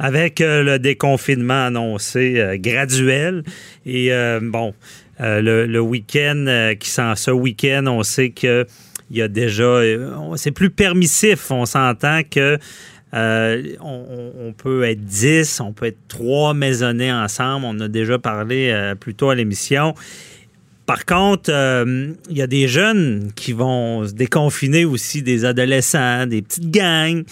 Avec 0.00 0.40
euh, 0.40 0.62
le 0.62 0.78
déconfinement 0.78 1.66
annoncé 1.66 2.40
euh, 2.40 2.56
graduel. 2.56 3.44
Et 3.84 4.12
euh, 4.12 4.40
bon, 4.42 4.74
le, 5.20 5.78
week-end 5.78 6.72
qui 6.80 6.90
ce 6.90 7.30
week-end, 7.30 7.84
on 7.86 8.02
sait 8.02 8.30
que 8.30 8.66
il 9.10 9.18
y 9.18 9.22
a 9.22 9.28
déjà, 9.28 9.80
c'est 10.36 10.52
plus 10.52 10.70
permissif. 10.70 11.50
On 11.50 11.66
s'entend 11.66 12.22
que 12.22 12.58
on, 13.12 14.54
peut 14.56 14.84
être 14.84 15.04
10, 15.04 15.60
on 15.60 15.72
peut 15.72 15.86
être 15.86 15.98
trois 16.08 16.54
maisonnés 16.54 17.12
ensemble. 17.12 17.66
On 17.68 17.80
a 17.80 17.88
déjà 17.88 18.18
parlé 18.20 18.72
plus 19.00 19.14
tôt 19.14 19.30
à 19.30 19.34
l'émission. 19.34 19.94
Par 20.90 21.06
contre, 21.06 21.52
euh, 21.52 22.14
il 22.28 22.36
y 22.36 22.42
a 22.42 22.48
des 22.48 22.66
jeunes 22.66 23.30
qui 23.36 23.52
vont 23.52 24.04
se 24.08 24.12
déconfiner 24.12 24.84
aussi, 24.84 25.22
des 25.22 25.44
adolescents, 25.44 26.26
des 26.26 26.42
petites 26.42 26.68
gangs. 26.68 27.22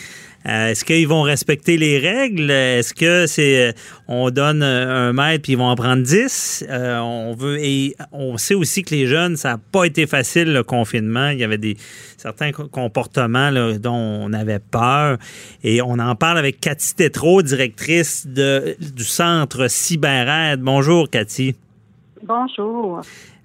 Euh, 0.47 0.69
Est-ce 0.69 0.85
qu'ils 0.85 1.09
vont 1.09 1.23
respecter 1.23 1.77
les 1.77 1.99
règles? 1.99 2.53
Est-ce 2.53 2.95
que 2.95 3.27
c'est 3.27 3.71
euh, 3.71 3.73
on 4.07 4.31
donne 4.31 4.63
un 4.63 5.13
mètre 5.13 5.43
puis 5.43 5.55
ils 5.55 5.59
vont 5.59 5.65
en 5.71 5.75
prendre 5.75 6.05
10? 6.05 6.67
Euh, 6.71 7.01
on 7.01 7.35
veut 7.35 7.59
et 7.61 7.97
on 8.13 8.37
sait 8.37 8.55
aussi 8.55 8.85
que 8.85 8.95
les 8.95 9.09
jeunes, 9.09 9.37
ça 9.37 9.55
n'a 9.55 9.59
pas 9.73 9.87
été 9.87 10.07
facile 10.07 10.53
le 10.53 10.63
confinement. 10.63 11.31
Il 11.31 11.41
y 11.41 11.45
avait 11.45 11.59
des 11.59 11.77
certains 12.17 12.53
co- 12.53 12.69
comportements 12.69 13.51
dont 13.81 13.91
on 13.93 14.33
avait 14.35 14.61
peur. 14.61 15.19
Et 15.65 15.83
on 15.83 15.99
en 15.99 16.15
parle 16.15 16.39
avec 16.39 16.61
Cathy 16.61 16.95
Tétrault, 16.95 17.43
directrice 17.43 18.25
du 18.25 19.03
centre 19.03 19.67
CyberAide. 19.69 20.61
Bonjour, 20.61 21.11
Cathy. 21.11 21.57
Bonjour. 22.23 23.01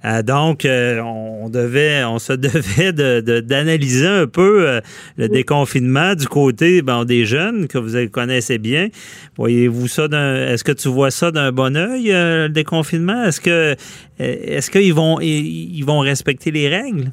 Euh, 0.05 0.21
donc, 0.21 0.65
euh, 0.65 0.99
on 1.01 1.49
devait, 1.49 2.03
on 2.03 2.19
se 2.19 2.33
devait 2.47 2.91
de- 2.93 3.21
de- 3.21 3.39
d'analyser 3.39 4.07
un 4.07 4.27
peu 4.27 4.67
euh, 4.67 4.81
le 5.17 5.29
déconfinement 5.29 6.13
du 6.15 6.27
côté 6.27 6.81
bon, 6.81 7.03
des 7.05 7.25
jeunes 7.25 7.67
que 7.67 7.77
vous 7.77 8.09
connaissez 8.09 8.57
bien. 8.57 8.89
Voyez-vous 9.37 9.87
ça 9.87 10.07
d'un, 10.07 10.35
est-ce 10.47 10.63
que 10.63 10.71
tu 10.73 10.89
vois 10.89 11.11
ça 11.11 11.31
d'un 11.31 11.51
bon 11.51 11.75
œil 11.77 12.07
le 12.11 12.47
déconfinement? 12.49 13.23
Est-ce 13.23 13.39
que, 13.41 13.75
est-ce 14.19 14.69
qu'ils 14.69 14.93
vont, 14.93 15.19
ils, 15.21 15.77
ils 15.77 15.85
vont 15.85 15.99
respecter 15.99 16.51
les 16.51 16.67
règles? 16.67 17.11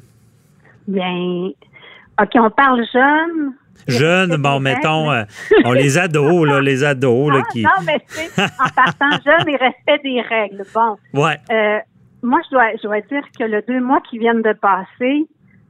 Bien, 0.87 1.49
OK, 2.21 2.29
on 2.35 2.49
parle 2.49 2.83
jeune. 2.93 3.53
Jeunes, 3.87 4.35
bon, 4.37 4.59
mettons, 4.59 5.11
euh, 5.11 5.23
on 5.65 5.71
les 5.71 5.97
ados 5.97 6.45
là, 6.47 6.61
les 6.61 6.83
ados 6.83 7.31
là 7.33 7.41
Ah, 7.43 7.49
qui, 7.51 7.63
Non, 7.63 7.69
mais 7.85 7.97
c'est 8.07 8.29
en 8.39 8.69
partant 8.75 9.09
jeune 9.25 9.49
et 9.49 9.55
respect 9.57 9.99
des 10.03 10.21
règles. 10.21 10.63
Bon, 10.73 10.97
ouais, 11.19 11.37
euh, 11.51 11.79
moi, 12.23 12.39
je 12.45 12.51
dois, 12.51 12.71
je 12.77 12.81
dois 12.83 13.01
dire 13.01 13.23
que 13.37 13.43
le 13.43 13.61
deux 13.67 13.81
mois 13.81 14.01
qui 14.09 14.17
viennent 14.17 14.41
de 14.41 14.53
passer, 14.53 15.25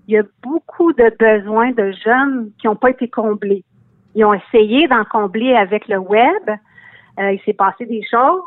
il 0.07 0.13
y 0.13 0.17
a 0.17 0.23
beaucoup 0.43 0.93
de 0.93 1.11
besoins 1.17 1.71
de 1.71 1.93
jeunes 2.03 2.51
qui 2.59 2.67
n'ont 2.67 2.75
pas 2.75 2.89
été 2.89 3.07
comblés. 3.07 3.63
Ils 4.15 4.25
ont 4.25 4.33
essayé 4.33 4.87
d'en 4.87 5.05
combler 5.05 5.53
avec 5.53 5.87
le 5.87 5.97
web. 5.97 6.49
Euh, 7.19 7.31
il 7.31 7.39
s'est 7.45 7.53
passé 7.53 7.85
des 7.85 8.01
choses. 8.09 8.41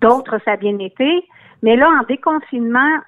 D'autres, 0.00 0.38
ça 0.44 0.52
a 0.52 0.56
bien 0.56 0.78
été. 0.78 1.24
Mais 1.62 1.76
là, 1.76 1.88
en 1.88 2.04
déconfinement, 2.04 3.00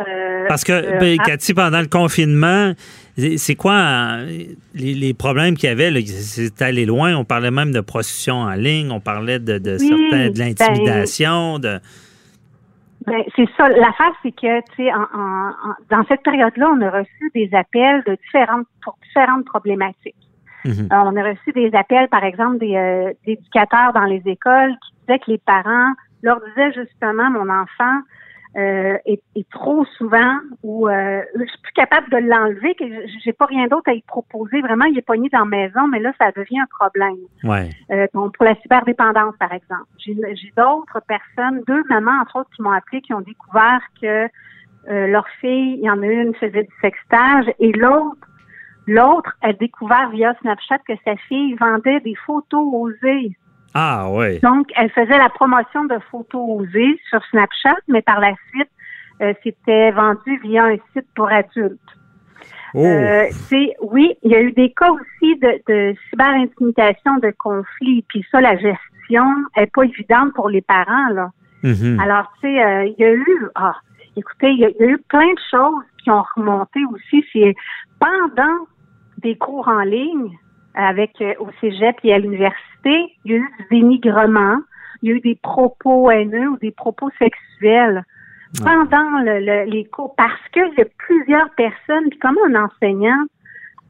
euh, 0.00 0.46
Parce 0.48 0.64
que, 0.64 0.72
euh, 0.72 0.98
ben, 0.98 1.16
ah, 1.20 1.24
Cathy, 1.24 1.54
pendant 1.54 1.80
le 1.80 1.86
confinement, 1.86 2.72
c'est 3.16 3.54
quoi 3.54 3.74
euh, 3.74 4.44
les, 4.74 4.94
les 4.94 5.14
problèmes 5.14 5.56
qu'il 5.56 5.68
y 5.68 5.72
avait? 5.72 5.92
C'est 6.04 6.62
allé 6.62 6.84
loin. 6.84 7.14
On 7.14 7.24
parlait 7.24 7.52
même 7.52 7.72
de 7.72 7.80
prostitution 7.80 8.36
en 8.36 8.52
ligne. 8.54 8.90
On 8.90 9.00
parlait 9.00 9.38
de, 9.38 9.58
de 9.58 9.76
Oui, 9.78 9.88
certains, 9.88 10.30
de 10.30 10.38
l'intimidation. 10.38 11.58
de... 11.60 11.78
Ben, 13.06 13.22
c'est 13.36 13.48
ça. 13.56 13.68
L'affaire, 13.68 14.12
c'est 14.22 14.32
que, 14.32 14.60
tu 14.70 14.76
sais, 14.76 14.92
en, 14.92 15.02
en- 15.02 15.50
en- 15.50 15.74
dans 15.90 16.04
cette 16.06 16.22
période-là, 16.22 16.70
on 16.74 16.80
a 16.80 16.90
reçu 16.90 17.30
des 17.34 17.50
appels 17.52 18.02
de 18.06 18.16
différentes, 18.24 18.66
pour 18.82 18.96
différentes 19.06 19.44
problématiques. 19.44 20.16
Mhm. 20.64 20.88
On 20.90 21.16
a 21.16 21.22
reçu 21.22 21.52
des 21.52 21.70
appels, 21.74 22.08
par 22.08 22.24
exemple, 22.24 22.58
des 22.58 22.74
euh, 22.76 23.12
d'éducateurs 23.26 23.92
dans 23.92 24.04
les 24.04 24.22
écoles 24.24 24.74
qui 24.86 24.94
disaient 25.00 25.18
que 25.18 25.30
les 25.32 25.38
parents 25.38 25.92
leur 26.22 26.40
disaient 26.40 26.72
justement, 26.72 27.30
mon 27.30 27.50
enfant 27.50 28.00
euh, 28.56 28.96
est, 29.04 29.22
est 29.34 29.48
trop 29.50 29.84
souvent 29.96 30.38
ou 30.62 30.88
euh, 30.88 31.22
je 31.34 31.44
suis 31.44 31.58
plus 31.62 31.72
capable 31.72 32.08
de 32.10 32.18
l'enlever, 32.18 32.74
que 32.74 32.84
j'ai 33.24 33.32
pas 33.32 33.46
rien 33.46 33.66
d'autre 33.66 33.90
à 33.90 33.94
y 33.94 34.02
proposer. 34.02 34.60
Vraiment, 34.60 34.84
il 34.84 34.96
est 34.96 35.02
pogné 35.02 35.28
dans 35.30 35.40
la 35.40 35.44
maison, 35.44 35.88
mais 35.88 35.98
là, 35.98 36.12
ça 36.18 36.30
devient 36.32 36.60
un 36.60 36.66
problème. 36.78 37.16
Ouais. 37.42 37.70
Euh, 37.90 38.06
donc, 38.14 38.36
pour 38.36 38.44
la 38.44 38.54
cyberdépendance, 38.56 39.34
par 39.38 39.52
exemple. 39.52 39.86
J'ai 39.98 40.14
j'ai 40.34 40.52
d'autres 40.56 41.00
personnes, 41.06 41.62
deux 41.66 41.82
mamans, 41.88 42.20
entre 42.20 42.40
autres, 42.40 42.50
qui 42.54 42.62
m'ont 42.62 42.70
appelé, 42.70 43.00
qui 43.00 43.12
ont 43.12 43.20
découvert 43.20 43.80
que 44.00 44.28
euh, 44.88 45.06
leur 45.06 45.26
fille, 45.40 45.78
il 45.78 45.84
y 45.84 45.90
en 45.90 46.02
a 46.02 46.06
une 46.06 46.34
faisait 46.34 46.64
du 46.64 46.74
sextage 46.80 47.46
et 47.58 47.72
l'autre, 47.72 48.28
l'autre 48.86 49.32
a 49.40 49.52
découvert 49.52 50.10
via 50.10 50.34
Snapchat 50.40 50.78
que 50.86 50.92
sa 51.04 51.16
fille 51.28 51.54
vendait 51.54 52.00
des 52.00 52.14
photos 52.26 52.66
osées. 52.72 53.36
Ah, 53.74 54.06
oui. 54.10 54.38
Donc, 54.40 54.68
elle 54.76 54.90
faisait 54.90 55.18
la 55.18 55.28
promotion 55.28 55.84
de 55.84 55.98
photos 56.10 56.60
osées 56.60 57.00
sur 57.10 57.22
Snapchat, 57.26 57.76
mais 57.88 58.02
par 58.02 58.20
la 58.20 58.32
suite, 58.50 58.70
euh, 59.20 59.34
c'était 59.42 59.90
vendu 59.90 60.38
via 60.42 60.64
un 60.64 60.76
site 60.92 61.06
pour 61.16 61.28
adultes. 61.30 61.80
Oh, 62.74 62.84
Euh, 62.84 63.26
oui, 63.82 64.14
il 64.22 64.32
y 64.32 64.34
a 64.34 64.40
eu 64.40 64.52
des 64.52 64.72
cas 64.72 64.90
aussi 64.90 65.36
de, 65.38 65.60
de 65.68 65.94
cyber-intimidation, 66.10 67.18
de 67.18 67.32
conflits, 67.38 68.04
puis 68.08 68.24
ça, 68.30 68.40
la 68.40 68.56
gestion 68.56 69.26
est 69.56 69.72
pas 69.72 69.82
évidente 69.84 70.32
pour 70.34 70.48
les 70.48 70.62
parents 70.62 71.08
là. 71.10 71.30
mhm. 71.62 72.00
Alors, 72.00 72.32
tu 72.40 72.48
sais, 72.48 72.64
euh, 72.64 72.84
il 72.86 72.94
y 72.98 73.04
a 73.04 73.12
eu, 73.12 73.46
ah, 73.54 73.76
écoutez, 74.16 74.50
il 74.50 74.58
y, 74.58 74.64
a, 74.64 74.70
il 74.70 74.76
y 74.80 74.84
a 74.84 74.92
eu 74.92 74.98
plein 75.08 75.32
de 75.32 75.40
choses 75.50 75.84
qui 76.02 76.10
ont 76.10 76.24
remonté 76.36 76.80
aussi. 76.92 77.24
C'est 77.32 77.54
pendant 78.00 78.66
des 79.18 79.36
cours 79.36 79.68
en 79.68 79.82
ligne 79.82 80.30
avec 80.74 81.12
euh, 81.20 81.34
au 81.40 81.48
cégep 81.60 81.96
et 82.04 82.12
à 82.14 82.18
l'université, 82.18 83.14
il 83.24 83.32
y 83.32 83.34
a 83.34 83.38
eu 83.38 83.48
du 83.58 83.66
dénigrement, 83.70 84.56
il 85.02 85.10
y 85.10 85.12
a 85.12 85.16
eu 85.16 85.20
des 85.20 85.36
propos 85.36 86.10
haineux 86.10 86.48
ou 86.48 86.56
des 86.58 86.70
propos 86.72 87.10
sexuels 87.18 88.04
pendant 88.64 89.18
le- 89.24 89.40
le- 89.40 89.70
les 89.70 89.84
cours 89.84 90.14
parce 90.16 90.40
que 90.52 90.60
il 90.72 90.78
y 90.78 90.82
a 90.82 90.86
plusieurs 90.98 91.50
personnes, 91.56 92.08
puis 92.10 92.18
comment 92.20 92.40
un 92.48 92.64
enseignant 92.66 93.24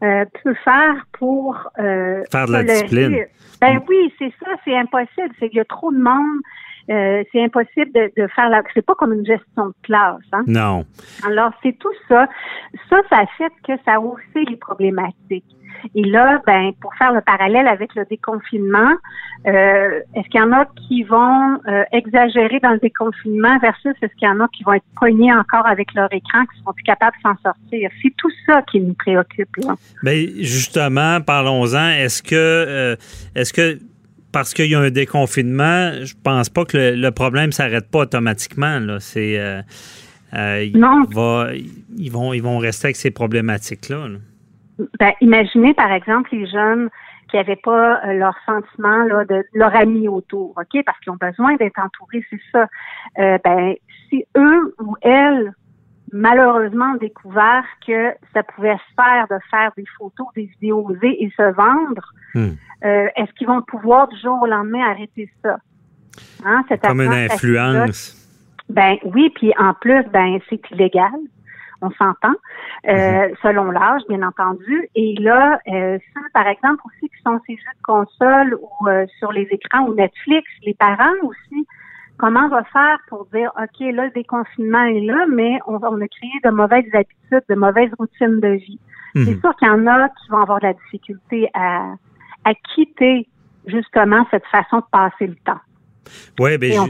euh, 0.03 0.25
peut 0.43 0.55
faire 0.65 1.07
pour 1.19 1.69
euh, 1.79 2.23
Faire 2.31 2.47
de 2.47 2.53
la 2.53 2.63
discipline. 2.65 3.25
Ben 3.61 3.81
oui, 3.89 4.13
c'est 4.19 4.33
ça, 4.41 4.51
c'est 4.65 4.77
impossible. 4.77 5.31
C'est 5.39 5.49
qu'il 5.49 5.59
y 5.59 5.61
a 5.61 5.65
trop 5.65 5.91
de 5.93 5.99
monde. 5.99 6.41
euh, 6.91 7.23
c'est 7.33 7.43
impossible 7.43 7.93
de, 7.93 8.11
de 8.21 8.27
faire 8.29 8.51
la. 8.51 8.63
C'est 8.75 8.85
pas 8.85 8.95
comme 8.95 9.13
une 9.15 9.25
gestion 9.25 9.69
de 9.69 9.75
classe. 9.83 10.21
Hein? 10.33 10.43
non. 10.47 10.85
Alors, 11.27 11.53
c'est 11.63 11.79
tout 11.79 11.93
ça. 12.09 12.27
Ça, 12.91 13.01
ça 13.09 13.25
fait 13.39 13.53
que 13.67 13.73
ça 13.87 13.95
a 13.95 14.01
haussé 14.01 14.45
les 14.49 14.57
problématiques. 14.57 15.47
Et 15.95 16.03
là, 16.03 16.41
ben, 16.47 16.73
pour 16.81 16.95
faire 16.97 17.13
le 17.13 17.21
parallèle 17.21 17.67
avec 17.67 17.95
le 17.95 18.05
déconfinement, 18.09 18.93
euh, 19.47 20.01
est-ce 20.15 20.29
qu'il 20.29 20.41
y 20.41 20.43
en 20.43 20.53
a 20.53 20.67
qui 20.89 21.03
vont 21.03 21.59
euh, 21.69 21.85
exagérer 21.93 22.59
dans 22.61 22.71
le 22.73 22.79
déconfinement 22.79 23.59
versus 23.61 23.93
est-ce 24.03 24.13
qu'il 24.17 24.27
y 24.29 24.31
en 24.31 24.41
a 24.41 24.49
qui 24.49 24.65
vont 24.65 24.73
être 24.75 24.85
poignés 24.97 25.33
encore 25.33 25.67
avec 25.67 25.93
leur 25.95 26.13
écran, 26.13 26.45
qui 26.53 26.61
seront 26.61 26.73
plus 26.73 26.85
capables 26.85 27.17
de 27.17 27.29
s'en 27.29 27.37
sortir? 27.43 27.91
C'est 28.03 28.15
tout 28.17 28.31
ça 28.47 28.63
qui 28.71 28.81
nous 28.81 28.95
préoccupe. 28.95 29.57
Là. 29.59 29.75
Mais 30.03 30.27
justement, 30.43 31.21
parlons-en. 31.21 31.89
Est-ce 31.91 32.23
que, 32.23 32.35
euh, 32.35 32.97
est-ce 33.35 33.53
que 33.53 33.79
parce 34.33 34.53
qu'il 34.53 34.67
y 34.71 34.75
a 34.75 34.81
un 34.81 34.91
déconfinement, 34.91 35.93
je 36.03 36.15
pense 36.25 36.49
pas 36.49 36.65
que 36.65 36.77
le, 36.77 36.97
le 36.97 37.11
problème 37.13 37.53
s'arrête 37.53 37.89
pas 37.91 38.01
automatiquement. 38.01 38.81
Là. 38.81 38.99
C'est, 38.99 39.39
euh, 39.39 39.63
euh, 40.35 40.65
il 40.65 40.77
Non. 40.79 41.05
va- 41.13 41.51
ils 41.97 42.11
vont, 42.11 42.33
ils 42.33 42.43
vont 42.43 42.59
rester 42.59 42.87
avec 42.87 42.97
ces 42.97 43.13
problématiques-là. 43.13 44.09
là. 44.09 44.19
Ben, 44.99 45.13
imaginez, 45.21 45.75
par 45.75 45.93
exemple, 45.93 46.31
les 46.33 46.47
jeunes 46.47 46.89
qui 47.31 47.37
n'avaient 47.37 47.57
pas 47.57 48.01
euh, 48.05 48.13
leur 48.15 48.35
sentiment 48.45 49.05
là, 49.05 49.25
de 49.25 49.45
leur 49.55 49.75
ami 49.75 50.09
autour, 50.09 50.55
OK? 50.57 50.83
Parce 50.85 50.99
qu'ils 51.01 51.13
ont 51.13 51.17
besoin 51.17 51.57
d'être 51.57 51.79
entourés, 51.79 52.25
c'est 52.31 52.41
ça. 52.53 52.67
Euh, 53.19 53.39
ben, 53.45 53.75
si 54.09 54.25
eux 54.37 54.75
ou 54.81 54.97
elles, 55.03 55.53
malheureusement, 56.13 56.93
ont 56.95 56.99
découvert 56.99 57.65
que 57.87 58.13
ça 58.33 58.43
pouvait 58.43 58.77
se 58.77 58.95
faire 59.03 59.27
de 59.31 59.37
faire 59.51 59.73
des 59.77 59.85
photos, 59.99 60.27
des 60.35 60.45
vidéos 60.45 60.87
osées 60.89 61.23
et 61.25 61.31
se 61.37 61.53
vendre, 61.55 62.13
Hmm. 62.35 62.55
euh, 62.85 63.07
est-ce 63.17 63.33
qu'ils 63.35 63.47
vont 63.47 63.63
pouvoir 63.63 64.09
du 64.09 64.19
jour 64.21 64.43
au 64.43 64.47
lendemain 64.47 64.91
arrêter 64.91 65.31
ça? 65.43 65.59
Hein, 66.45 66.65
Comme 66.83 67.01
une 67.01 67.13
influence. 67.13 68.21
Ben 68.69 68.97
oui, 69.05 69.31
puis 69.35 69.53
en 69.59 69.75
plus, 69.75 70.03
ben 70.13 70.39
c'est 70.49 70.61
illégal. 70.71 71.11
On 71.85 71.91
s'entend, 71.93 72.35
euh, 72.89 73.29
Mhm. 73.29 73.35
selon 73.43 73.71
l'âge, 73.71 74.03
bien 74.09 74.23
entendu. 74.23 74.89
Et 74.95 75.15
là, 75.21 75.61
euh, 75.69 75.99
ceux, 76.13 76.29
par 76.33 76.47
exemple, 76.47 76.81
aussi 76.87 77.09
qui 77.09 77.23
sont 77.27 77.41
ces 77.47 77.57
jeux 77.57 77.77
de 77.79 77.83
console 77.83 78.59
ou 78.61 78.89
euh, 78.89 79.07
sur 79.19 79.31
les 79.33 79.47
écrans 79.51 79.83
ou 79.87 79.95
Netflix, 79.95 80.45
les 80.65 80.75
parents 80.75 81.19
aussi, 81.23 81.67
comment 82.19 82.45
on 82.47 82.49
va 82.49 82.65
faire 82.65 82.99
pour 83.09 83.27
dire, 83.27 83.51
OK, 83.61 83.81
là, 83.81 84.05
le 84.07 84.11
déconfinement 84.11 84.85
est 84.85 85.01
là, 85.01 85.27
mais 85.31 85.59
on, 85.67 85.77
on 85.83 86.01
a 86.01 86.09
créé 86.09 86.33
de 86.45 86.51
mauvaises 86.51 86.93
habitudes, 86.95 87.45
de 87.49 87.55
mauvaises 87.55 87.93
routines 87.99 88.41
de 88.41 88.55
vie. 88.67 88.81
Mhm. 89.15 89.25
C'est 89.27 89.41
sûr 89.41 89.57
qu'il 89.57 89.69
y 89.69 89.71
en 89.71 89.87
a 89.87 90.09
qui 90.09 90.31
vont 90.31 90.43
avoir 90.43 90.61
de 90.61 90.67
la 90.67 90.73
difficulté 90.75 91.49
à, 91.55 91.93
à 92.45 92.55
quitter 92.75 93.29
justement 93.67 94.27
cette 94.31 94.47
façon 94.47 94.79
de 94.79 94.85
passer 94.91 95.27
le 95.27 95.37
temps. 95.37 95.61
Oui, 96.39 96.59
ben, 96.59 96.73
on- 96.79 96.89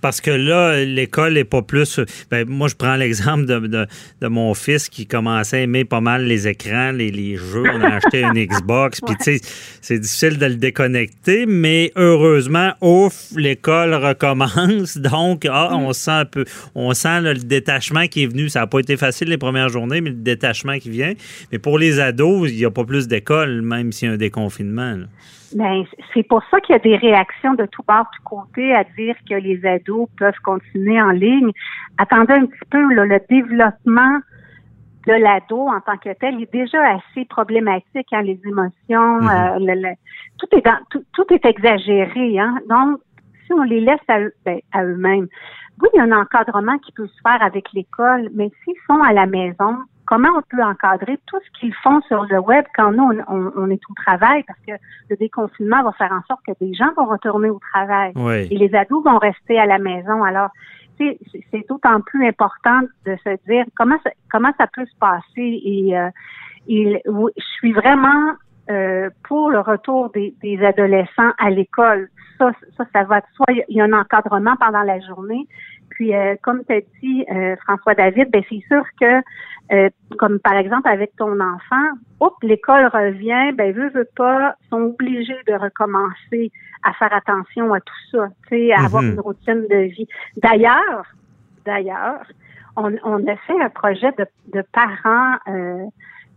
parce 0.00 0.20
que 0.20 0.30
là, 0.30 0.84
l'école 0.84 1.34
n'est 1.34 1.42
pas 1.44 1.60
plus. 1.62 1.98
Ben, 2.30 2.48
moi, 2.48 2.68
je 2.68 2.76
prends 2.76 2.94
l'exemple 2.94 3.46
de, 3.46 3.58
de, 3.66 3.86
de 4.20 4.26
mon 4.28 4.54
fils 4.54 4.88
qui 4.88 5.06
commençait 5.06 5.56
à 5.56 5.60
aimer 5.62 5.84
pas 5.84 6.00
mal 6.00 6.24
les 6.24 6.46
écrans, 6.46 6.92
les, 6.92 7.10
les 7.10 7.36
jeux. 7.36 7.64
On 7.64 7.80
a 7.82 7.96
acheté 7.96 8.22
une 8.22 8.34
Xbox, 8.46 9.00
puis 9.04 9.16
tu 9.16 9.38
sais, 9.38 9.40
c'est 9.80 9.98
difficile 9.98 10.38
de 10.38 10.46
le 10.46 10.54
déconnecter, 10.54 11.46
mais 11.46 11.90
heureusement, 11.96 12.74
ouf, 12.80 13.30
l'école 13.34 13.92
recommence. 13.94 14.96
Donc, 14.98 15.46
ah, 15.50 15.70
on 15.72 15.92
sent 15.92 16.10
un 16.12 16.24
peu, 16.24 16.44
on 16.76 16.94
sent 16.94 17.20
là, 17.22 17.32
le 17.34 17.40
détachement 17.40 18.06
qui 18.06 18.22
est 18.22 18.26
venu. 18.26 18.48
Ça 18.48 18.60
n'a 18.60 18.66
pas 18.68 18.78
été 18.78 18.96
facile 18.96 19.28
les 19.28 19.38
premières 19.38 19.68
journées, 19.68 20.00
mais 20.00 20.10
le 20.10 20.16
détachement 20.16 20.78
qui 20.78 20.90
vient. 20.90 21.14
Mais 21.50 21.58
pour 21.58 21.76
les 21.78 21.98
ados, 21.98 22.50
il 22.50 22.56
n'y 22.56 22.64
a 22.64 22.70
pas 22.70 22.84
plus 22.84 23.08
d'école, 23.08 23.62
même 23.62 23.90
s'il 23.90 24.06
y 24.08 24.10
a 24.10 24.14
un 24.14 24.16
déconfinement. 24.16 24.92
là. 24.94 25.06
Ben, 25.54 25.84
c'est 26.12 26.22
pour 26.24 26.42
ça 26.50 26.60
qu'il 26.60 26.74
y 26.74 26.76
a 26.76 26.78
des 26.80 26.96
réactions 26.96 27.54
de 27.54 27.64
tout 27.66 27.82
bord, 27.88 28.06
tout 28.14 28.22
côté 28.22 28.74
à 28.74 28.84
dire 28.84 29.16
que 29.28 29.34
les 29.34 29.64
ados 29.64 30.08
peuvent 30.18 30.38
continuer 30.44 31.00
en 31.00 31.10
ligne. 31.10 31.50
Attendez 31.96 32.34
un 32.34 32.46
petit 32.46 32.68
peu, 32.70 32.92
là, 32.92 33.06
le 33.06 33.18
développement 33.30 34.18
de 35.06 35.12
l'ado 35.14 35.68
en 35.68 35.80
tant 35.80 35.96
que 35.96 36.12
tel 36.20 36.42
est 36.42 36.52
déjà 36.52 36.78
assez 36.96 37.24
problématique, 37.24 38.12
hein, 38.12 38.20
les 38.22 38.38
émotions, 38.44 39.22
Mhm. 39.22 39.28
euh, 39.28 39.58
le- 39.60 39.80
le- 39.88 39.94
tout 40.38 40.48
est 40.54 40.64
dans, 40.64 40.78
tout, 40.90 41.02
tout 41.14 41.24
est 41.32 41.44
exagéré, 41.46 42.38
hein. 42.38 42.58
Donc, 42.68 43.00
si 43.46 43.54
on 43.54 43.62
les 43.62 43.80
laisse 43.80 44.00
à, 44.08 44.20
eux- 44.20 44.34
ben, 44.44 44.58
à 44.72 44.84
eux-mêmes, 44.84 45.28
oui, 45.80 45.88
il 45.94 45.96
y 45.96 46.00
a 46.00 46.04
un 46.04 46.12
encadrement 46.20 46.76
qui 46.78 46.92
peut 46.92 47.06
se 47.06 47.20
faire 47.22 47.42
avec 47.42 47.72
l'école, 47.72 48.28
mais 48.34 48.50
s'ils 48.64 48.74
sont 48.86 49.00
à 49.00 49.14
la 49.14 49.24
maison, 49.24 49.78
comment 50.10 50.30
on 50.38 50.42
peut 50.48 50.62
encadrer 50.62 51.18
tout 51.26 51.38
ce 51.44 51.60
qu'ils 51.60 51.74
font 51.84 52.00
sur 52.08 52.24
le 52.24 52.38
web 52.40 52.64
quand 52.74 52.90
nous, 52.92 53.04
on, 53.10 53.34
on- 53.36 53.52
on 53.56 53.70
est 53.70 53.82
au 53.90 53.94
travail, 54.04 54.42
parce 54.48 54.58
que 54.66 54.72
le 55.10 55.16
déconfinement 55.16 55.82
va 55.82 55.92
faire 55.92 56.12
en 56.12 56.22
sorte 56.26 56.40
que 56.46 56.52
des 56.64 56.72
gens 56.74 56.90
vont 56.96 57.04
retourner 57.06 57.50
au 57.50 57.60
travail 57.72 58.12
Oui. 58.16 58.48
et 58.50 58.56
les 58.56 58.74
ados 58.74 59.04
vont 59.04 59.18
rester 59.18 59.58
à 59.58 59.66
la 59.66 59.78
maison. 59.78 60.24
Alors, 60.24 60.48
tu 60.98 61.06
sais, 61.30 61.42
c'est- 61.50 61.68
d'autant 61.68 62.00
plus 62.00 62.26
important 62.26 62.80
de 63.06 63.16
se 63.22 63.32
dire 63.46 63.64
comment 63.76 63.98
ça, 64.02 64.10
comment 64.32 64.52
ça 64.58 64.66
peut 64.66 64.86
se 64.86 64.96
passer. 64.98 65.46
Et, 65.74 65.98
euh, 65.98 66.08
et 66.68 67.02
je 67.06 67.44
suis 67.58 67.72
vraiment 67.72 68.32
euh, 68.70 69.08
pour 69.26 69.48
le 69.50 69.60
retour 69.60 70.10
des, 70.10 70.34
des 70.42 70.62
adolescents 70.62 71.32
à 71.38 71.48
l'école. 71.48 72.10
Ça, 72.36 72.50
ça, 72.76 72.84
ça 72.92 73.02
va 73.04 73.20
de 73.20 73.26
soi. 73.34 73.46
Il 73.68 73.76
y 73.76 73.80
a 73.80 73.84
un 73.84 73.94
encadrement 73.94 74.56
pendant 74.60 74.82
la 74.82 75.00
journée. 75.00 75.46
Puis, 75.90 76.14
euh, 76.14 76.36
comme 76.42 76.64
tu 76.64 76.74
as 76.74 76.80
dit, 77.02 77.24
euh, 77.30 77.56
François 77.64 77.94
David, 77.94 78.30
ben 78.30 78.42
c'est 78.48 78.62
sûr 78.68 78.82
que, 79.00 79.22
euh, 79.72 79.90
comme 80.18 80.38
par 80.38 80.54
exemple 80.54 80.88
avec 80.88 81.14
ton 81.16 81.38
enfant, 81.40 81.86
oups, 82.20 82.36
l'école 82.42 82.86
revient, 82.86 83.52
ben 83.54 83.72
veut, 83.72 83.90
veut 83.90 84.08
pas, 84.16 84.54
sont 84.70 84.82
obligés 84.82 85.38
de 85.46 85.54
recommencer 85.54 86.50
à 86.84 86.92
faire 86.94 87.12
attention 87.12 87.72
à 87.72 87.80
tout 87.80 87.94
ça, 88.12 88.28
tu 88.48 88.56
sais, 88.56 88.72
à 88.72 88.84
avoir 88.84 89.02
Mhm. 89.02 89.12
une 89.14 89.20
routine 89.20 89.66
de 89.68 89.88
vie. 89.88 90.08
D'ailleurs, 90.36 91.06
d'ailleurs, 91.64 92.22
on, 92.76 92.94
on 93.02 93.26
a 93.26 93.36
fait 93.36 93.60
un 93.60 93.68
projet 93.70 94.12
de, 94.12 94.26
de 94.52 94.62
parents 94.72 95.36
euh, 95.48 95.84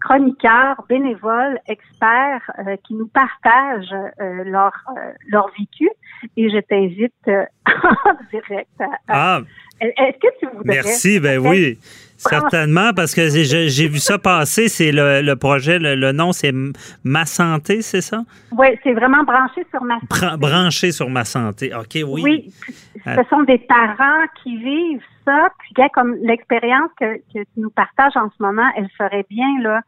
chroniqueurs, 0.02 0.84
bénévoles, 0.90 1.60
experts 1.68 2.52
euh, 2.60 2.76
qui 2.84 2.96
nous 2.96 3.08
partagent 3.08 3.94
euh, 4.20 4.44
leur 4.44 4.74
euh, 4.98 5.12
leur 5.30 5.48
vécu 5.58 5.90
et 6.38 6.50
je 6.50 6.60
t'invite 6.60 7.14
euh, 7.28 7.46
en 8.06 8.14
direct. 8.32 8.70
à- 8.80 8.86
à- 9.08 9.38
Ah, 9.38 9.42
Est-ce 9.80 10.18
que 10.20 10.40
tu 10.40 10.46
voudrais 10.48 10.76
Merci, 10.76 11.20
ben 11.20 11.40
oui. 11.40 11.80
Certainement, 12.30 12.94
parce 12.96 13.14
que 13.16 13.30
j'ai 13.30 13.88
vu 13.88 13.98
ça 14.00 14.18
passer. 14.18 14.68
C'est 14.68 14.92
le, 14.92 15.22
le 15.22 15.36
projet, 15.36 15.80
le, 15.80 15.96
le 15.96 16.12
nom, 16.12 16.32
c'est 16.32 16.54
Ma 17.04 17.26
Santé, 17.26 17.82
c'est 17.82 18.02
ça? 18.02 18.24
Oui, 18.52 18.68
c'est 18.84 18.94
vraiment 18.94 19.24
branché 19.24 19.66
sur 19.72 19.84
ma 19.84 19.98
Bran- 20.10 20.38
branché 20.38 20.92
sur 20.92 21.10
Ma 21.10 21.26
Santé. 21.26 21.72
OK, 21.74 22.00
oui. 22.06 22.22
Oui, 22.24 22.54
Euh, 23.08 23.16
ce 23.24 23.30
sont 23.30 23.42
des 23.44 23.58
parents 23.58 24.26
qui 24.44 24.58
vivent 24.58 25.02
ça. 25.26 25.50
Puis, 25.60 25.74
comme 25.94 26.16
l'expérience 26.22 26.90
que, 27.00 27.16
que 27.34 27.40
tu 27.40 27.58
nous 27.58 27.72
partages 27.72 28.16
en 28.16 28.30
ce 28.30 28.44
moment, 28.44 28.70
elle 28.78 28.90
serait 28.98 29.26
bien 29.30 29.48
là 29.62 29.82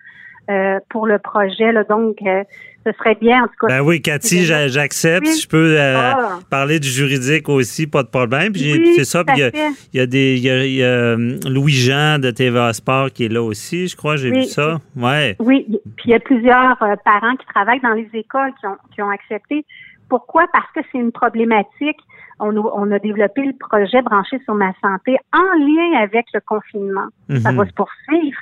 euh, 0.50 0.80
pour 0.90 1.08
le 1.08 1.20
projet. 1.20 1.72
Là, 1.72 1.84
donc, 1.86 2.18
euh, 2.26 2.44
ce 2.86 2.92
serait 2.94 3.16
bien 3.16 3.44
en 3.44 3.48
tout 3.48 3.54
cas. 3.62 3.68
Ben 3.68 3.82
oui, 3.82 4.02
Cathy, 4.02 4.44
j'a- 4.44 4.68
j'accepte. 4.68 5.26
Oui. 5.26 5.40
Je 5.42 5.48
peux 5.48 5.78
euh, 5.80 5.96
Ah. 6.14 6.40
parler 6.50 6.80
du 6.80 6.88
juridique 6.90 7.48
aussi, 7.48 7.88
pas 7.88 8.04
de 8.04 8.10
problème. 8.10 8.52
Puis 8.52 8.74
Oui, 8.74 8.94
c'est 8.96 9.06
ça. 9.06 9.24
Puis 9.24 9.36
il 9.38 9.40
y 9.40 9.44
a- 9.44 9.52
fait. 9.52 9.70
il 9.94 9.98
y, 9.98 10.02
a 10.02 10.06
des, 10.06 10.36
il 10.36 10.44
y 10.44 10.50
a, 10.50 10.66
il 10.66 10.74
y 10.74 10.84
a, 10.84 10.88
euh, 10.88 11.40
Louis-Jean 11.48 12.20
de 12.20 12.32
TVA 12.32 12.74
Sport 12.74 13.12
qui 13.12 13.26
est 13.26 13.30
là 13.30 13.42
aussi, 13.42 13.88
je 13.88 13.96
crois. 13.96 14.18
J'ai 14.18 14.32
Oui. 14.32 14.40
vu 14.42 14.44
ça. 14.46 14.80
Ouais. 14.98 15.36
Oui, 15.40 15.66
puis 15.96 16.06
il 16.06 16.12
y 16.12 16.14
a 16.14 16.20
plusieurs 16.20 16.82
euh, 16.84 16.96
parents 17.06 17.36
qui 17.38 17.46
travaillent 17.48 17.82
dans 17.82 17.94
les 17.94 18.10
écoles 18.14 18.52
qui 18.60 18.68
ont, 18.68 18.78
qui 18.94 19.02
ont 19.02 19.10
accepté. 19.10 19.66
Pourquoi? 20.10 20.46
Parce 20.52 20.70
que 20.76 20.82
c'est 20.92 20.98
une 21.00 21.12
problématique. 21.14 21.98
On, 22.40 22.56
a- 22.58 22.72
on 22.76 22.92
a 22.92 23.00
développé 23.00 23.42
le 23.44 23.54
projet 23.54 24.02
branché 24.02 24.40
sur 24.46 24.56
ma 24.56 24.74
santé 24.82 25.18
en 25.34 25.58
lien 25.60 26.00
avec 26.02 26.26
le 26.34 26.40
confinement. 26.42 27.08
Ça 27.42 27.52
Mhm. 27.52 27.58
va 27.58 27.66
se 27.66 27.74
poursuivre. 27.74 28.38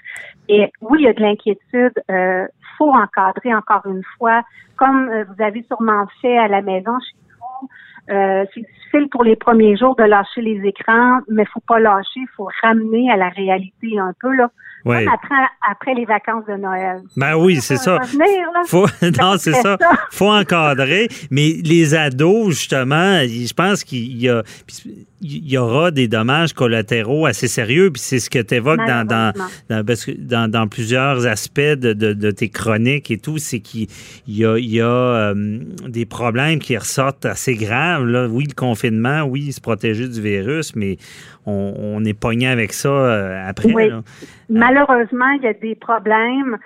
Et 0.50 0.72
oui, 0.82 1.00
il 1.02 1.06
y 1.06 1.08
a 1.08 1.14
de 1.14 1.22
l'inquiétude. 1.22 1.94
Euh, 2.10 2.48
faut 2.78 2.92
encadrer 2.94 3.54
encore 3.54 3.86
une 3.86 4.04
fois. 4.18 4.44
Comme 4.78 5.10
euh, 5.10 5.26
vous 5.26 5.44
avez 5.44 5.62
sûrement 5.64 6.08
fait 6.22 6.38
à 6.38 6.48
la 6.48 6.62
maison 6.62 6.98
chez 7.00 7.16
vous, 7.40 7.68
euh, 8.14 8.46
c'est 8.54 8.62
difficile 8.62 9.08
pour 9.10 9.24
les 9.24 9.36
premiers 9.36 9.76
jours 9.78 9.96
de 9.96 10.04
lâcher 10.04 10.42
les 10.42 10.60
écrans, 10.68 11.20
mais 11.30 11.46
faut 11.46 11.60
pas 11.68 11.80
lâcher, 11.80 12.20
il 12.22 12.28
faut 12.36 12.50
ramener 12.64 13.12
à 13.12 13.18
la 13.18 13.30
réalité 13.30 14.00
un 14.00 14.14
peu 14.20 14.34
là. 14.36 14.50
Ouais. 14.86 15.06
Comme 15.06 15.14
après, 15.14 15.36
après 15.70 15.94
les 15.94 16.06
vacances 16.06 16.46
de 16.48 16.54
Noël. 16.54 17.02
Ben 17.16 17.36
oui, 17.36 17.58
c'est 17.62 17.78
ça. 17.78 17.98
va 17.98 18.06
venir, 18.06 18.48
là. 18.54 18.62
Faut, 18.66 18.88
non, 19.22 19.38
c'est 19.38 19.52
fait 19.52 19.62
ça. 19.62 19.78
ça. 19.80 19.90
Faut 20.12 20.32
encadrer. 20.32 21.08
Mais 21.30 21.56
les 21.64 21.94
ados, 21.94 22.50
justement, 22.50 23.20
je 23.24 23.54
pense 23.54 23.84
qu'il 23.84 24.18
y 24.18 24.30
a, 24.30 24.44
il 25.22 25.48
y 25.48 25.58
aura 25.58 25.92
des 25.92 26.08
dommages 26.08 26.54
collatéraux 26.54 27.26
assez 27.26 27.48
sérieux. 27.48 27.92
Puis 27.92 28.02
c'est 28.02 28.20
ce 28.20 28.30
que 28.30 28.40
tu 28.40 28.56
évoques 28.56 28.80
dans, 28.80 29.34
dans, 30.50 30.68
plusieurs 30.68 31.28
aspects 31.28 31.60
de, 31.60 31.94
de, 31.94 32.14
de 32.14 32.32
tes 32.32 32.50
chroniques 32.50 33.12
et 33.12 33.18
tout, 33.18 33.38
c'est 33.38 33.60
qu'il 33.60 33.88
y 34.28 34.46
a, 34.46 34.58
il 34.58 34.70
y 34.70 34.82
a 34.82 34.86
euh, 34.86 35.60
des 35.88 36.06
problèmes 36.06 36.60
qui 36.60 36.76
ressortent 36.78 37.26
assez 37.26 37.56
graves. 37.56 38.06
Là. 38.06 38.28
Oui, 38.28 38.46
le 38.48 38.56
confinement, 38.56 39.24
oui, 39.24 39.52
se 39.52 39.62
protéger 39.62 40.08
du 40.08 40.22
virus, 40.22 40.76
mais 40.76 40.98
on, 41.46 41.74
on 41.78 42.04
est 42.06 42.18
pogné 42.20 42.48
avec 42.48 42.74
ça 42.74 42.90
euh, 42.90 43.44
après. 43.48 43.72
Oui. 43.74 43.90
là. 43.90 44.02
Malheureusement, 44.50 45.30
il 45.38 45.44
y 45.44 45.48
a 45.48 45.54
des 45.54 45.76
problèmes 45.76 46.58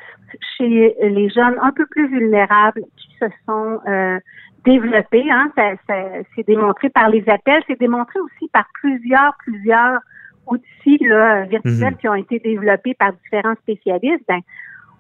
chez 0.58 0.96
les 1.02 1.30
jeunes 1.30 1.56
un 1.62 1.72
peu 1.72 1.86
plus 1.86 2.08
vulnérables 2.10 2.82
qui 2.98 3.08
se 3.20 3.26
sont 3.48 3.80
euh, 3.88 4.20
développés. 4.66 5.26
Hein. 5.32 5.52
Ça, 5.56 5.72
ça- 5.88 6.10
c'est 6.36 6.46
démontré 6.48 6.90
par 6.90 7.10
les 7.10 7.24
appels, 7.30 7.62
c'est 7.68 7.80
démontré 7.80 8.20
aussi 8.20 8.50
par 8.52 8.66
plusieurs, 8.82 9.34
plusieurs 9.46 10.00
outils 10.48 10.98
là, 11.02 11.44
virtuels 11.44 11.94
Mhm. 11.94 11.98
qui 11.98 12.08
ont 12.08 12.16
été 12.16 12.40
développés 12.40 12.94
par 12.96 13.14
différents 13.14 13.56
spécialistes. 13.62 14.24
Ben, 14.28 14.40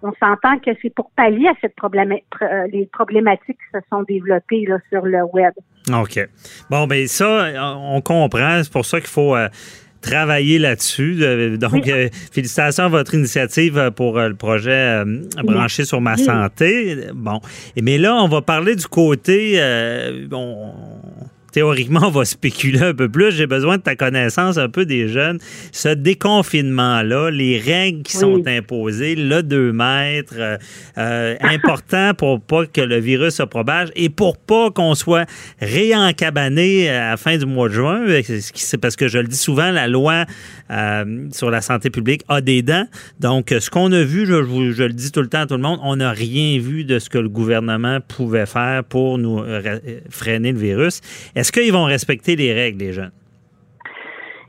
on 0.02 0.12
s'entend 0.14 0.60
que 0.60 0.72
c'est 0.82 0.94
pour 0.94 1.10
pallier 1.16 1.48
à 1.48 1.54
cette 1.62 1.74
euh, 2.42 2.68
les 2.72 2.86
problématiques 2.92 3.58
qui 3.58 3.72
se 3.74 3.80
sont 3.92 4.04
développées 4.04 4.66
là, 4.68 4.78
sur 4.90 5.06
le 5.06 5.24
web. 5.34 5.54
OK. 5.94 6.28
Bon, 6.70 6.88
ben 6.88 7.08
ça, 7.08 7.52
on 7.78 8.02
comprend. 8.02 8.62
C'est 8.64 8.72
pour 8.72 8.86
ça 8.86 9.00
qu'il 9.00 9.10
faut 9.10 9.36
euh, 9.36 9.48
travailler 10.02 10.58
là-dessus. 10.60 11.18
Euh, 11.22 11.58
Donc, 11.58 11.74
Oui. 11.74 11.92
euh, 11.92 12.10
félicitations 12.32 12.86
à 12.86 12.88
votre 12.90 13.14
initiative 13.14 13.78
euh, 13.78 13.92
pour 13.92 14.18
euh, 14.18 14.30
le 14.30 14.36
projet 14.36 14.72
euh, 15.04 15.06
branché 15.44 15.86
sur 15.86 16.02
ma 16.02 16.18
santé. 16.18 16.98
Bon. 17.14 17.40
Et, 17.76 17.82
mais 17.82 17.98
là, 17.98 18.16
on 18.16 18.28
va 18.28 18.42
parler 18.42 18.76
du 18.76 18.88
côté. 18.88 19.54
euh, 19.58 20.26
bon, 20.28 20.74
théoriquement, 21.60 22.02
on 22.08 22.10
va 22.10 22.26
spéculer 22.26 22.82
un 22.82 22.94
peu 22.94 23.08
plus. 23.08 23.32
J'ai 23.32 23.48
besoin 23.48 23.78
de 23.78 23.82
ta 23.82 23.96
connaissance 23.96 24.58
un 24.58 24.68
peu 24.68 24.86
des 24.86 25.08
jeunes. 25.08 25.40
Ce 25.72 25.88
déconfinement-là, 25.88 27.32
les 27.32 27.58
règles 27.60 28.04
qui 28.04 28.18
Oui. 28.18 28.22
sont 28.22 28.44
imposées, 28.48 29.16
le 29.16 29.42
2 29.42 29.72
mètres, 29.72 30.34
euh, 30.38 30.58
euh, 30.98 31.36
important 31.40 32.14
pour 32.14 32.42
pas 32.42 32.66
que 32.66 32.82
le 32.82 32.98
virus 33.00 33.36
se 33.36 33.44
propage 33.44 33.88
et 33.96 34.10
pour 34.10 34.38
pas 34.38 34.70
qu'on 34.70 34.96
soit 34.96 35.26
réencabané 35.62 36.90
à 36.90 37.12
la 37.12 37.18
fin 37.18 37.38
du 37.38 37.46
mois 37.46 37.70
de 37.70 37.74
juin. 37.74 38.02
Euh, 38.08 38.22
C'est 38.54 38.78
parce 38.78 38.96
que 38.98 39.08
je 39.08 39.20
le 39.20 39.28
dis 39.28 39.38
souvent, 39.38 39.72
la 39.72 39.88
loi 39.88 40.26
euh, 40.72 41.28
sur 41.32 41.50
la 41.52 41.62
santé 41.62 41.90
publique 41.90 42.24
a 42.28 42.42
des 42.42 42.62
dents. 42.64 42.86
Donc, 43.20 43.54
ce 43.58 43.70
qu'on 43.70 43.92
a 43.94 44.04
vu, 44.04 44.26
je, 44.26 44.34
vous- 44.34 44.72
je 44.74 44.84
le 44.84 44.94
dis 44.94 45.12
tout 45.12 45.22
le 45.22 45.28
temps 45.28 45.42
à 45.42 45.46
tout 45.48 45.56
le 45.56 45.62
monde, 45.62 45.80
on 45.84 45.96
n'a 45.96 46.12
rien 46.12 46.60
vu 46.60 46.84
de 46.84 47.00
ce 47.00 47.10
que 47.10 47.18
le 47.18 47.30
gouvernement 47.30 48.00
pouvait 48.06 48.46
faire 48.46 48.84
pour 48.84 49.18
nous 49.18 49.40
euh, 49.40 49.80
freiner 50.10 50.52
le 50.52 50.60
virus. 50.60 51.00
Est-ce 51.46 51.52
qu'ils 51.52 51.72
vont 51.72 51.84
respecter 51.84 52.36
les 52.36 52.54
règles, 52.54 52.80
les 52.80 52.92
jeunes? 52.92 53.12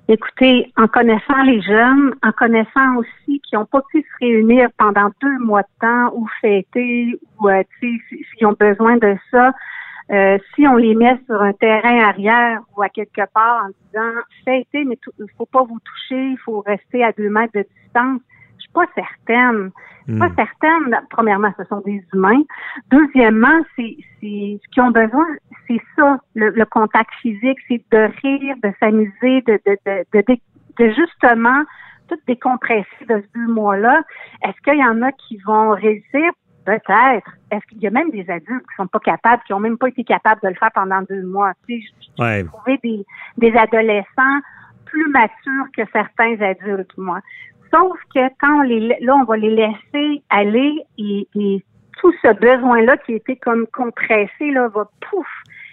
Écoutez, 0.09 0.73
en 0.79 0.89
connaissant 0.89 1.43
les 1.43 1.61
jeunes, 1.61 2.15
en 2.23 2.33
connaissant 2.33 2.97
aussi 2.97 3.39
qu'ils 3.41 3.59
n'ont 3.59 3.67
pas 3.67 3.83
pu 3.93 4.01
se 4.01 4.25
réunir 4.25 4.71
pendant 4.79 5.11
deux 5.21 5.39
mois 5.41 5.61
de 5.61 5.69
temps 5.79 6.15
ou 6.15 6.27
fêter 6.41 7.15
ou 7.39 7.51
euh, 7.51 7.63
s'ils 7.79 8.47
ont 8.47 8.57
besoin 8.59 8.97
de 8.97 9.15
ça, 9.31 9.53
euh, 10.11 10.39
si 10.55 10.67
on 10.67 10.77
les 10.77 10.95
met 10.95 11.19
sur 11.27 11.43
un 11.43 11.53
terrain 11.53 12.03
arrière 12.03 12.61
ou 12.75 12.81
à 12.81 12.89
quelque 12.89 13.31
part 13.35 13.67
en 13.67 13.69
disant 13.69 14.23
fêtez, 14.47 14.85
mais 14.87 14.99
il 15.19 15.27
faut 15.37 15.45
pas 15.45 15.65
vous 15.65 15.81
toucher, 15.81 16.31
il 16.31 16.39
faut 16.47 16.61
rester 16.61 17.05
à 17.05 17.13
deux 17.13 17.29
mètres 17.29 17.53
de 17.53 17.67
distance, 17.83 18.23
je 18.57 18.63
suis 18.63 18.73
pas 18.73 18.87
certaine. 18.95 19.71
Je 20.07 20.13
suis 20.13 20.21
pas 20.21 20.29
hmm. 20.29 20.37
certaine. 20.37 21.01
Premièrement, 21.11 21.53
ce 21.59 21.65
sont 21.65 21.81
des 21.85 22.03
humains. 22.15 22.43
Deuxièmement, 22.91 23.61
c'est 23.75 23.97
ce 23.99 24.21
qu'ils 24.21 24.83
ont 24.83 24.93
besoin, 24.93 25.27
c'est 25.69 25.81
ça, 25.97 26.19
le, 26.35 26.65
contact 26.65 27.11
physique, 27.21 27.59
c'est 27.69 27.83
de 27.91 28.11
rire, 28.23 28.57
de 28.63 28.73
s'amuser, 28.81 29.43
de, 29.43 29.61
de, 29.67 29.77
de, 29.87 30.05
de, 30.13 30.37
de 30.79 30.95
justement 30.95 31.63
tout 32.09 32.19
décompresser 32.27 33.05
de 33.09 33.21
ce 33.21 33.27
deux 33.35 33.53
mois-là. 33.53 34.03
Est-ce 34.45 34.61
qu'il 34.63 34.79
y 34.79 34.85
en 34.85 35.03
a 35.03 35.13
qui 35.13 35.39
vont 35.39 35.71
réussir? 35.71 36.31
Peut-être. 36.65 37.31
Est-ce 37.53 37.65
qu'il 37.67 37.79
y 37.79 37.87
a 37.87 37.91
même 37.91 38.11
des 38.11 38.29
adultes 38.29 38.67
qui 38.69 38.75
sont 38.77 38.89
pas 38.89 38.99
capables, 38.99 39.43
qui 39.47 39.53
ont 39.53 39.61
même 39.61 39.79
pas 39.79 39.89
été 39.89 40.03
capables 40.03 40.41
de 40.43 40.49
le 40.49 40.55
faire 40.55 40.73
pendant 40.75 41.01
deux 41.03 41.23
mois? 41.23 41.53
Tu 41.69 41.81
sais, 42.19 42.45
trouvé 42.45 42.79
des, 42.83 43.07
des 43.39 43.57
adolescents 43.57 44.41
plus 44.85 45.09
matures 45.11 45.67
que 45.77 45.83
certains 45.93 46.41
adultes, 46.41 46.97
moi. 46.97 47.21
Sauf 47.73 47.99
que 48.15 48.29
quand 48.41 48.59
on 48.59 48.63
les, 48.63 48.97
là, 49.01 49.15
on 49.15 49.25
va 49.25 49.37
les 49.37 49.55
laisser 49.55 50.23
aller 50.29 50.83
et, 50.99 51.29
et 51.37 51.65
tout 52.01 52.13
ce 52.23 52.33
besoin-là 52.35 52.97
qui 52.99 53.15
était 53.15 53.37
comme 53.37 53.67
compressé, 53.69 54.51
là, 54.51 54.69
va 54.69 54.89
pouf, 55.09 55.27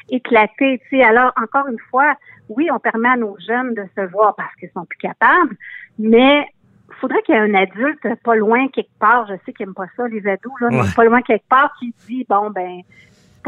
éclater. 0.10 0.80
Tu 0.90 0.98
sais, 0.98 1.04
alors, 1.04 1.32
encore 1.42 1.68
une 1.68 1.80
fois, 1.90 2.16
oui, 2.50 2.70
on 2.72 2.80
permet 2.80 3.10
à 3.10 3.18
nos 3.18 3.38
jeunes 3.48 3.74
de 3.74 3.86
se 3.96 4.02
voir 4.12 4.36
parce 4.36 4.54
qu'ils 4.56 4.72
sont 4.72 4.86
plus 4.86 4.98
capables, 4.98 5.56
mais 5.98 6.48
il 6.90 6.96
faudrait 7.00 7.22
qu'il 7.24 7.36
y 7.36 7.38
ait 7.38 7.42
un 7.42 7.54
adulte 7.54 8.08
pas 8.24 8.36
loin 8.36 8.68
quelque 8.70 8.98
part, 9.00 9.28
je 9.28 9.34
sais 9.46 9.54
qu'ils 9.54 9.66
n'aiment 9.66 9.76
pas 9.76 9.88
ça, 9.98 10.08
les 10.08 10.26
ados, 10.28 10.54
là, 10.62 10.68
mais 10.72 10.82
pas 10.96 11.04
loin 11.04 11.22
quelque 11.22 11.48
part 11.48 11.74
qui 11.80 11.94
dit, 12.08 12.26
bon, 12.30 12.50
ben, 12.52 12.82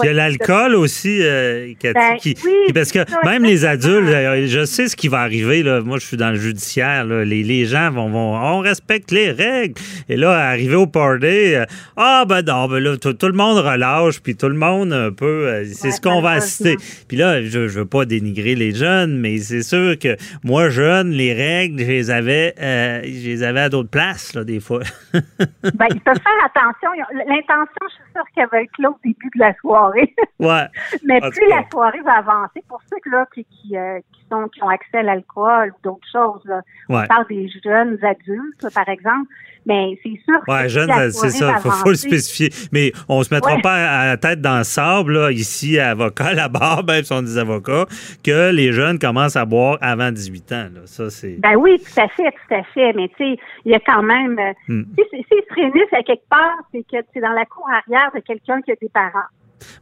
il 0.03 0.07
y 0.07 0.09
a 0.09 0.13
l'alcool 0.13 0.75
aussi, 0.75 1.19
euh, 1.21 1.73
ben, 1.81 2.17
qui, 2.17 2.35
parce 2.73 2.91
que 2.91 2.99
même 3.25 3.43
les 3.43 3.65
adultes, 3.65 4.09
euh, 4.09 4.45
je 4.47 4.65
sais 4.65 4.87
ce 4.87 4.95
qui 4.95 5.07
va 5.07 5.19
arriver. 5.21 5.63
Là. 5.63 5.81
Moi, 5.81 5.99
je 5.99 6.05
suis 6.05 6.17
dans 6.17 6.31
le 6.31 6.35
judiciaire. 6.35 7.05
Les, 7.05 7.43
les, 7.43 7.65
gens 7.65 7.91
vont, 7.91 8.09
vont, 8.09 8.35
on 8.35 8.59
respecte 8.59 9.11
les 9.11 9.31
règles. 9.31 9.75
Et 10.09 10.17
là, 10.17 10.31
arriver 10.31 10.75
au 10.75 10.87
party, 10.87 11.55
euh, 11.55 11.65
ah 11.95 12.25
ben 12.27 12.41
non, 12.41 12.67
ben 12.67 12.79
là, 12.79 12.97
tout, 12.97 13.15
le 13.21 13.33
monde 13.33 13.57
relâche, 13.57 14.21
puis 14.21 14.35
tout 14.35 14.49
le 14.49 14.55
monde 14.55 14.91
un 14.91 15.11
peu, 15.11 15.63
c'est 15.65 15.91
ce 15.91 16.01
qu'on 16.01 16.21
va 16.21 16.31
assister. 16.31 16.75
Puis 17.07 17.17
là, 17.17 17.41
je, 17.41 17.67
je 17.67 17.79
veux 17.79 17.85
pas 17.85 18.05
dénigrer 18.05 18.55
les 18.55 18.73
jeunes, 18.73 19.17
mais 19.17 19.37
c'est 19.37 19.63
sûr 19.63 19.97
que 19.97 20.17
moi, 20.43 20.69
jeune, 20.69 21.11
les 21.11 21.33
règles, 21.33 21.79
je 21.81 21.87
les 21.87 22.11
avais, 22.11 22.53
je 22.57 23.27
les 23.27 23.43
avais 23.43 23.61
à 23.61 23.69
d'autres 23.69 23.89
places, 23.89 24.33
là, 24.33 24.43
des 24.43 24.59
fois. 24.59 24.81
ben, 25.13 25.87
il 25.89 26.01
faut 26.01 26.13
faire 26.13 26.45
attention. 26.45 26.89
L'intention, 27.27 27.87
je 27.87 27.93
suis 27.93 28.03
sûre 28.13 28.25
qu'elle 28.35 28.47
va 28.51 28.61
être 28.61 28.77
là 28.79 28.89
au 28.89 28.97
début 29.03 29.29
de 29.35 29.39
la 29.39 29.53
soirée. 29.55 29.84
Ouais. 30.39 30.65
Mais 31.03 31.21
plus 31.21 31.47
la 31.47 31.63
soirée 31.71 32.01
va 32.01 32.17
avancer, 32.17 32.61
pour 32.67 32.81
ceux 32.89 32.97
là, 33.09 33.25
qui, 33.33 33.45
qui, 33.45 33.77
euh, 33.77 33.99
qui, 34.11 34.21
sont, 34.29 34.49
qui 34.49 34.61
ont 34.61 34.67
accès 34.67 34.97
à 34.97 35.03
l'alcool 35.03 35.69
ou 35.69 35.81
d'autres 35.81 36.07
choses, 36.11 36.41
là, 36.45 36.61
on 36.89 37.05
parle 37.07 37.25
des 37.29 37.49
jeunes 37.63 37.97
adultes, 38.03 38.73
par 38.73 38.89
exemple, 38.89 39.29
mais 39.65 39.97
c'est 40.03 40.19
sûr 40.23 40.39
ouais, 40.47 40.69
jeunes, 40.69 40.91
c'est 41.11 41.29
ça, 41.29 41.55
il 41.63 41.71
faut, 41.71 41.89
le 41.89 41.95
spécifier. 41.95 42.49
Mais 42.71 42.91
on 43.09 43.23
se 43.23 43.33
mettra 43.33 43.57
pas 43.63 43.73
à 43.73 44.05
la 44.07 44.17
tête 44.17 44.41
dans 44.41 44.59
le 44.59 44.63
sable, 44.63 45.13
là, 45.13 45.31
ici, 45.31 45.79
avocat, 45.79 46.33
là-bas, 46.35 46.81
même 46.87 47.03
si 47.03 47.13
on 47.13 47.21
des 47.21 47.37
avocats, 47.37 47.85
que 48.23 48.51
les 48.51 48.71
jeunes 48.71 48.99
commencent 48.99 49.35
à 49.35 49.45
boire 49.45 49.77
avant 49.81 50.11
18 50.11 50.51
ans. 50.51 50.67
Là. 50.73 50.81
Ça, 50.85 51.09
c'est... 51.09 51.37
Ben 51.39 51.55
oui, 51.55 51.79
tout 51.79 51.99
à 51.99 52.07
fait, 52.09 52.31
tout 52.31 52.53
à 52.53 52.63
fait. 52.73 52.93
Mais 52.93 53.07
tu 53.09 53.15
sais, 53.17 53.39
il 53.65 53.71
y 53.71 53.75
a 53.75 53.79
quand 53.79 54.03
même... 54.03 54.37
Euh, 54.37 54.53
hmm. 54.67 54.83
S'ils 55.09 55.25
se 55.25 55.53
réunissent 55.55 55.93
à 55.93 56.03
quelque 56.03 56.27
part, 56.29 56.57
c'est 56.71 56.83
que 56.83 56.97
c'est 57.13 57.21
dans 57.21 57.33
la 57.33 57.45
cour 57.45 57.67
arrière 57.69 58.11
de 58.13 58.19
quelqu'un 58.19 58.61
qui 58.61 58.71
a 58.71 58.75
des 58.79 58.89
parents. 58.89 59.29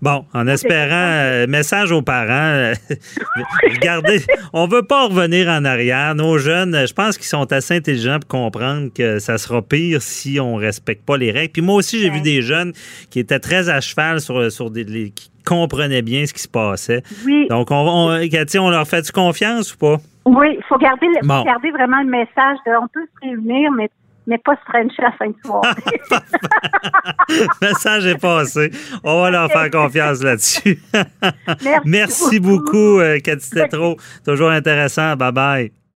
Bon, 0.01 0.25
en 0.33 0.47
espérant, 0.47 0.91
euh, 0.91 1.47
message 1.47 1.91
aux 1.91 2.01
parents, 2.01 2.29
euh, 2.29 2.73
regardez, 3.73 4.21
on 4.53 4.67
veut 4.67 4.83
pas 4.83 5.07
revenir 5.07 5.47
en 5.47 5.65
arrière. 5.65 6.15
Nos 6.15 6.37
jeunes, 6.37 6.85
je 6.87 6.93
pense 6.93 7.17
qu'ils 7.17 7.27
sont 7.27 7.51
assez 7.51 7.75
intelligents 7.75 8.19
pour 8.19 8.27
comprendre 8.27 8.89
que 8.93 9.19
ça 9.19 9.37
sera 9.37 9.61
pire 9.61 10.01
si 10.01 10.39
on 10.39 10.55
respecte 10.55 11.05
pas 11.05 11.17
les 11.17 11.31
règles. 11.31 11.53
Puis 11.53 11.61
moi 11.61 11.75
aussi, 11.75 11.99
j'ai 11.99 12.09
vu 12.09 12.21
des 12.21 12.41
jeunes 12.41 12.73
qui 13.09 13.19
étaient 13.19 13.39
très 13.39 13.69
à 13.69 13.81
cheval 13.81 14.19
sur, 14.21 14.51
sur 14.51 14.69
des, 14.71 15.11
qui 15.11 15.31
comprenaient 15.45 16.01
bien 16.01 16.25
ce 16.25 16.33
qui 16.33 16.41
se 16.41 16.47
passait. 16.47 17.03
Oui. 17.25 17.47
Donc, 17.49 17.71
on, 17.71 17.75
on, 17.75 18.27
Cathy, 18.29 18.59
on 18.59 18.69
leur 18.69 18.87
fait 18.87 19.09
confiance 19.11 19.73
ou 19.73 19.77
pas? 19.77 19.97
Oui, 20.25 20.55
il 20.57 20.63
faut 20.69 20.77
garder, 20.77 21.07
garder 21.21 21.71
vraiment 21.71 22.01
le 22.01 22.09
message 22.09 22.57
de 22.65 22.71
on 22.81 22.87
peut 22.87 23.05
se 23.05 23.27
réunir, 23.27 23.71
mais 23.71 23.89
mais 24.27 24.37
pas 24.37 24.55
se 24.55 24.61
frencher 24.61 24.99
à 24.99 25.03
la 25.03 25.11
fin 25.11 25.27
de 25.27 25.35
soirée. 25.45 26.01
le 27.29 27.67
message 27.67 28.05
est 28.05 28.19
passé. 28.19 28.71
On 29.03 29.21
va 29.21 29.31
leur 29.31 29.51
faire 29.51 29.69
confiance 29.69 30.23
là-dessus. 30.23 30.79
Merci, 31.63 31.81
Merci, 31.85 32.39
beaucoup, 32.39 32.63
beaucoup 32.63 32.99
euh, 32.99 33.19
Cathy 33.19 33.49
Toujours 34.25 34.49
intéressant. 34.49 35.15
Bye 35.15 35.31
bye. 35.31 35.82